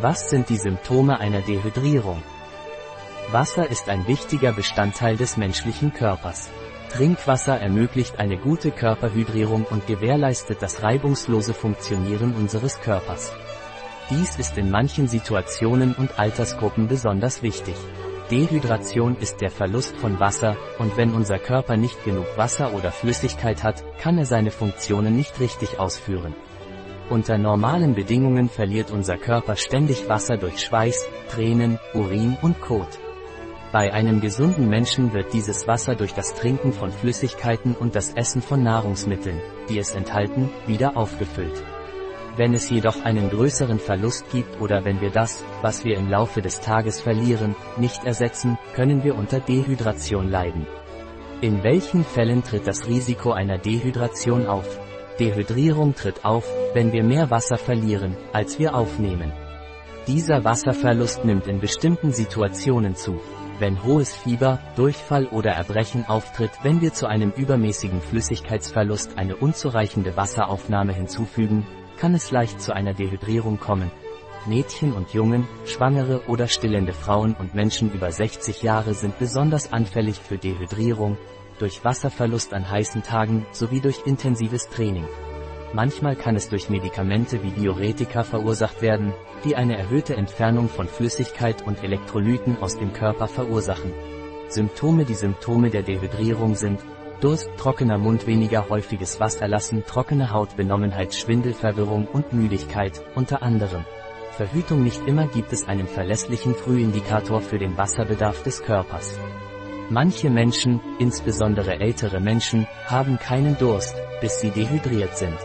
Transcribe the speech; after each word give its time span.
Was 0.00 0.30
sind 0.30 0.48
die 0.48 0.58
Symptome 0.58 1.18
einer 1.18 1.40
Dehydrierung? 1.40 2.22
Wasser 3.32 3.68
ist 3.68 3.88
ein 3.88 4.06
wichtiger 4.06 4.52
Bestandteil 4.52 5.16
des 5.16 5.36
menschlichen 5.36 5.92
Körpers. 5.92 6.50
Trinkwasser 6.92 7.58
ermöglicht 7.60 8.20
eine 8.20 8.36
gute 8.36 8.70
Körperhydrierung 8.70 9.64
und 9.64 9.88
gewährleistet 9.88 10.62
das 10.62 10.84
reibungslose 10.84 11.52
Funktionieren 11.52 12.32
unseres 12.36 12.80
Körpers. 12.80 13.32
Dies 14.08 14.36
ist 14.36 14.56
in 14.56 14.70
manchen 14.70 15.08
Situationen 15.08 15.94
und 15.94 16.16
Altersgruppen 16.16 16.86
besonders 16.86 17.42
wichtig. 17.42 17.74
Dehydration 18.30 19.16
ist 19.18 19.40
der 19.40 19.50
Verlust 19.50 19.96
von 19.96 20.20
Wasser, 20.20 20.56
und 20.78 20.96
wenn 20.96 21.12
unser 21.12 21.40
Körper 21.40 21.76
nicht 21.76 22.04
genug 22.04 22.26
Wasser 22.36 22.72
oder 22.72 22.92
Flüssigkeit 22.92 23.64
hat, 23.64 23.82
kann 23.98 24.16
er 24.16 24.26
seine 24.26 24.52
Funktionen 24.52 25.16
nicht 25.16 25.40
richtig 25.40 25.80
ausführen. 25.80 26.36
Unter 27.10 27.38
normalen 27.38 27.94
Bedingungen 27.94 28.50
verliert 28.50 28.90
unser 28.90 29.16
Körper 29.16 29.56
ständig 29.56 30.10
Wasser 30.10 30.36
durch 30.36 30.60
Schweiß, 30.60 31.06
Tränen, 31.30 31.78
Urin 31.94 32.36
und 32.42 32.60
Kot. 32.60 32.98
Bei 33.72 33.94
einem 33.94 34.20
gesunden 34.20 34.68
Menschen 34.68 35.14
wird 35.14 35.32
dieses 35.32 35.66
Wasser 35.66 35.94
durch 35.94 36.12
das 36.12 36.34
Trinken 36.34 36.70
von 36.72 36.90
Flüssigkeiten 36.90 37.74
und 37.74 37.94
das 37.94 38.12
Essen 38.12 38.42
von 38.42 38.62
Nahrungsmitteln, 38.62 39.40
die 39.70 39.78
es 39.78 39.92
enthalten, 39.92 40.50
wieder 40.66 40.98
aufgefüllt. 40.98 41.62
Wenn 42.36 42.52
es 42.52 42.68
jedoch 42.68 43.02
einen 43.02 43.30
größeren 43.30 43.78
Verlust 43.78 44.30
gibt 44.30 44.60
oder 44.60 44.84
wenn 44.84 45.00
wir 45.00 45.10
das, 45.10 45.42
was 45.62 45.86
wir 45.86 45.96
im 45.96 46.10
Laufe 46.10 46.42
des 46.42 46.60
Tages 46.60 47.00
verlieren, 47.00 47.56
nicht 47.78 48.04
ersetzen, 48.04 48.58
können 48.74 49.02
wir 49.02 49.16
unter 49.16 49.40
Dehydration 49.40 50.28
leiden. 50.28 50.66
In 51.40 51.62
welchen 51.62 52.04
Fällen 52.04 52.42
tritt 52.42 52.66
das 52.66 52.86
Risiko 52.86 53.32
einer 53.32 53.56
Dehydration 53.56 54.46
auf? 54.46 54.78
Dehydrierung 55.18 55.96
tritt 55.96 56.24
auf, 56.24 56.46
wenn 56.74 56.92
wir 56.92 57.02
mehr 57.02 57.28
Wasser 57.30 57.58
verlieren, 57.58 58.16
als 58.32 58.60
wir 58.60 58.74
aufnehmen. 58.76 59.32
Dieser 60.06 60.44
Wasserverlust 60.44 61.24
nimmt 61.24 61.48
in 61.48 61.58
bestimmten 61.58 62.12
Situationen 62.12 62.94
zu. 62.94 63.20
Wenn 63.58 63.82
hohes 63.82 64.14
Fieber, 64.14 64.60
Durchfall 64.76 65.26
oder 65.26 65.50
Erbrechen 65.50 66.06
auftritt, 66.06 66.52
wenn 66.62 66.80
wir 66.80 66.92
zu 66.92 67.06
einem 67.06 67.32
übermäßigen 67.32 68.00
Flüssigkeitsverlust 68.00 69.18
eine 69.18 69.34
unzureichende 69.34 70.16
Wasseraufnahme 70.16 70.92
hinzufügen, 70.92 71.66
kann 71.98 72.14
es 72.14 72.30
leicht 72.30 72.60
zu 72.62 72.72
einer 72.72 72.94
Dehydrierung 72.94 73.58
kommen. 73.58 73.90
Mädchen 74.46 74.92
und 74.92 75.12
Jungen, 75.12 75.48
Schwangere 75.64 76.22
oder 76.28 76.46
stillende 76.46 76.92
Frauen 76.92 77.34
und 77.36 77.56
Menschen 77.56 77.92
über 77.92 78.12
60 78.12 78.62
Jahre 78.62 78.94
sind 78.94 79.18
besonders 79.18 79.72
anfällig 79.72 80.20
für 80.20 80.38
Dehydrierung, 80.38 81.18
durch 81.58 81.84
Wasserverlust 81.84 82.54
an 82.54 82.70
heißen 82.70 83.02
Tagen 83.02 83.46
sowie 83.52 83.80
durch 83.80 84.06
intensives 84.06 84.68
Training. 84.68 85.06
Manchmal 85.74 86.16
kann 86.16 86.34
es 86.34 86.48
durch 86.48 86.70
Medikamente 86.70 87.42
wie 87.42 87.50
Diuretika 87.50 88.22
verursacht 88.22 88.80
werden, 88.80 89.12
die 89.44 89.54
eine 89.54 89.76
erhöhte 89.76 90.16
Entfernung 90.16 90.68
von 90.68 90.88
Flüssigkeit 90.88 91.66
und 91.66 91.84
Elektrolyten 91.84 92.56
aus 92.62 92.78
dem 92.78 92.92
Körper 92.94 93.28
verursachen. 93.28 93.92
Symptome 94.48 95.04
Die 95.04 95.14
Symptome 95.14 95.68
der 95.68 95.82
Dehydrierung 95.82 96.54
sind 96.54 96.80
Durst, 97.20 97.50
trockener 97.58 97.98
Mund, 97.98 98.26
weniger 98.28 98.68
häufiges 98.68 99.18
Wasserlassen, 99.18 99.84
trockene 99.84 100.32
Haut, 100.32 100.56
Benommenheit, 100.56 101.14
Schwindel, 101.14 101.54
und 102.12 102.32
Müdigkeit, 102.32 103.02
unter 103.16 103.42
anderem. 103.42 103.84
Verhütung 104.30 104.84
Nicht 104.84 105.04
immer 105.06 105.26
gibt 105.26 105.52
es 105.52 105.66
einen 105.66 105.88
verlässlichen 105.88 106.54
Frühindikator 106.54 107.40
für 107.40 107.58
den 107.58 107.76
Wasserbedarf 107.76 108.44
des 108.44 108.62
Körpers. 108.62 109.18
Manche 109.90 110.28
Menschen, 110.28 110.80
insbesondere 110.98 111.80
ältere 111.80 112.20
Menschen, 112.20 112.66
haben 112.86 113.18
keinen 113.18 113.56
Durst, 113.56 113.96
bis 114.20 114.38
sie 114.38 114.50
dehydriert 114.50 115.16
sind. 115.16 115.38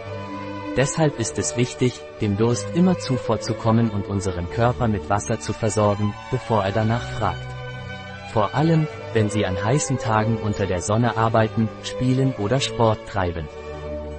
Deshalb 0.76 1.18
ist 1.18 1.38
es 1.40 1.56
wichtig, 1.56 2.02
dem 2.20 2.36
Durst 2.36 2.68
immer 2.76 3.00
zuvorzukommen 3.00 3.90
und 3.90 4.06
unseren 4.08 4.50
Körper 4.50 4.90
mit 4.90 5.10
Wasser 5.10 5.40
zu 5.40 5.54
versorgen, 5.54 6.14
bevor 6.30 6.66
er 6.66 6.74
danach 6.74 7.08
fragt. 7.12 7.48
Vor 8.34 8.54
allem, 8.54 8.86
wenn 9.14 9.30
sie 9.30 9.46
an 9.46 9.64
heißen 9.64 9.98
Tagen 9.98 10.36
unter 10.36 10.66
der 10.66 10.82
Sonne 10.82 11.16
arbeiten, 11.16 11.70
spielen 11.84 12.34
oder 12.34 12.60
Sport 12.60 13.00
treiben. 13.08 13.48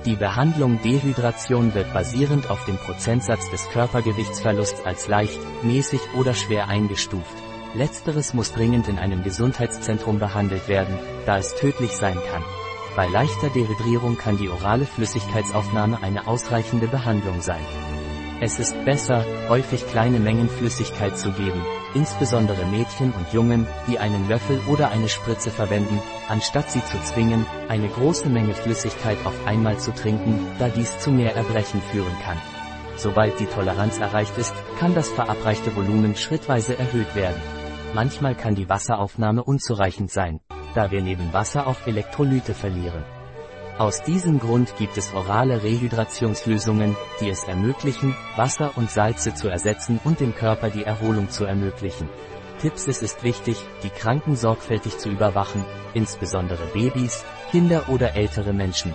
Die 0.06 0.16
Behandlung 0.16 0.80
Dehydration 0.80 1.74
wird 1.74 1.92
basierend 1.92 2.48
auf 2.48 2.64
dem 2.64 2.76
Prozentsatz 2.76 3.50
des 3.50 3.68
Körpergewichtsverlusts 3.70 4.86
als 4.86 5.06
leicht, 5.06 5.40
mäßig 5.62 6.00
oder 6.16 6.32
schwer 6.32 6.68
eingestuft. 6.68 7.43
Letzteres 7.74 8.34
muss 8.34 8.52
dringend 8.52 8.86
in 8.86 8.98
einem 8.98 9.24
Gesundheitszentrum 9.24 10.20
behandelt 10.20 10.68
werden, 10.68 10.96
da 11.26 11.38
es 11.38 11.56
tödlich 11.56 11.90
sein 11.92 12.16
kann. 12.30 12.44
Bei 12.94 13.08
leichter 13.08 13.50
Dehydrierung 13.50 14.16
kann 14.16 14.38
die 14.38 14.48
orale 14.48 14.86
Flüssigkeitsaufnahme 14.86 16.00
eine 16.00 16.28
ausreichende 16.28 16.86
Behandlung 16.86 17.40
sein. 17.40 17.64
Es 18.40 18.60
ist 18.60 18.84
besser, 18.84 19.24
häufig 19.48 19.86
kleine 19.88 20.20
Mengen 20.20 20.48
Flüssigkeit 20.48 21.18
zu 21.18 21.32
geben, 21.32 21.64
insbesondere 21.94 22.64
Mädchen 22.66 23.12
und 23.12 23.32
Jungen, 23.32 23.66
die 23.88 23.98
einen 23.98 24.28
Löffel 24.28 24.60
oder 24.68 24.90
eine 24.90 25.08
Spritze 25.08 25.50
verwenden, 25.50 26.00
anstatt 26.28 26.70
sie 26.70 26.84
zu 26.84 27.00
zwingen, 27.02 27.44
eine 27.68 27.88
große 27.88 28.28
Menge 28.28 28.54
Flüssigkeit 28.54 29.18
auf 29.24 29.34
einmal 29.46 29.78
zu 29.78 29.92
trinken, 29.92 30.46
da 30.60 30.68
dies 30.68 30.98
zu 31.00 31.10
mehr 31.10 31.34
Erbrechen 31.34 31.82
führen 31.90 32.16
kann. 32.24 32.38
Sobald 32.96 33.40
die 33.40 33.46
Toleranz 33.46 33.98
erreicht 33.98 34.38
ist, 34.38 34.54
kann 34.78 34.94
das 34.94 35.08
verabreichte 35.08 35.74
Volumen 35.74 36.14
schrittweise 36.14 36.78
erhöht 36.78 37.14
werden. 37.16 37.63
Manchmal 37.94 38.34
kann 38.34 38.56
die 38.56 38.68
Wasseraufnahme 38.68 39.44
unzureichend 39.44 40.10
sein, 40.10 40.40
da 40.74 40.90
wir 40.90 41.00
neben 41.00 41.32
Wasser 41.32 41.68
auch 41.68 41.86
Elektrolyte 41.86 42.52
verlieren. 42.52 43.04
Aus 43.78 44.02
diesem 44.02 44.40
Grund 44.40 44.76
gibt 44.78 44.98
es 44.98 45.14
orale 45.14 45.62
Rehydrationslösungen, 45.62 46.96
die 47.20 47.28
es 47.28 47.44
ermöglichen, 47.44 48.16
Wasser 48.34 48.72
und 48.74 48.90
Salze 48.90 49.34
zu 49.34 49.46
ersetzen 49.46 50.00
und 50.02 50.18
dem 50.18 50.34
Körper 50.34 50.70
die 50.70 50.82
Erholung 50.82 51.30
zu 51.30 51.44
ermöglichen. 51.44 52.08
Tipps 52.60 52.88
Es 52.88 53.00
ist 53.00 53.22
wichtig, 53.22 53.58
die 53.84 53.90
Kranken 53.90 54.34
sorgfältig 54.34 54.98
zu 54.98 55.08
überwachen, 55.08 55.64
insbesondere 55.92 56.66
Babys, 56.72 57.24
Kinder 57.52 57.88
oder 57.88 58.16
ältere 58.16 58.52
Menschen. 58.52 58.92